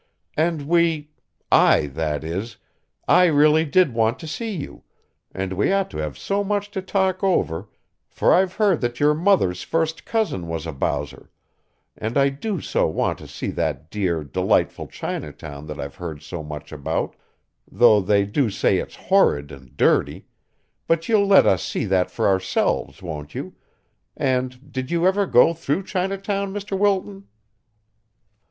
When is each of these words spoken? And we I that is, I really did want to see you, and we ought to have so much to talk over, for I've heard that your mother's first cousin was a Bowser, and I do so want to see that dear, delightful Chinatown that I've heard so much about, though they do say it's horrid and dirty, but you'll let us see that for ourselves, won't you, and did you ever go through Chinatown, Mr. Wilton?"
And 0.35 0.63
we 0.67 1.11
I 1.51 1.85
that 1.85 2.23
is, 2.23 2.57
I 3.07 3.25
really 3.25 3.65
did 3.65 3.93
want 3.93 4.17
to 4.17 4.27
see 4.27 4.49
you, 4.55 4.81
and 5.31 5.53
we 5.53 5.71
ought 5.71 5.91
to 5.91 5.99
have 5.99 6.17
so 6.17 6.43
much 6.43 6.71
to 6.71 6.81
talk 6.81 7.23
over, 7.23 7.69
for 8.09 8.33
I've 8.33 8.53
heard 8.53 8.81
that 8.81 8.99
your 8.99 9.13
mother's 9.13 9.61
first 9.61 10.03
cousin 10.03 10.47
was 10.47 10.65
a 10.65 10.71
Bowser, 10.71 11.29
and 11.95 12.17
I 12.17 12.29
do 12.29 12.59
so 12.61 12.87
want 12.87 13.19
to 13.19 13.27
see 13.27 13.51
that 13.51 13.91
dear, 13.91 14.23
delightful 14.23 14.87
Chinatown 14.87 15.67
that 15.67 15.79
I've 15.79 15.97
heard 16.01 16.23
so 16.23 16.41
much 16.41 16.71
about, 16.71 17.15
though 17.71 18.01
they 18.01 18.25
do 18.25 18.49
say 18.49 18.79
it's 18.79 18.95
horrid 18.95 19.51
and 19.51 19.77
dirty, 19.77 20.25
but 20.87 21.07
you'll 21.07 21.27
let 21.27 21.45
us 21.45 21.61
see 21.63 21.85
that 21.85 22.09
for 22.09 22.27
ourselves, 22.27 23.03
won't 23.03 23.35
you, 23.35 23.53
and 24.17 24.71
did 24.73 24.89
you 24.89 25.05
ever 25.05 25.27
go 25.27 25.53
through 25.53 25.83
Chinatown, 25.83 26.51
Mr. 26.51 26.75
Wilton?" 26.75 27.27